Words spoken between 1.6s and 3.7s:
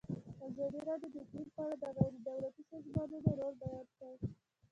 اړه د غیر دولتي سازمانونو رول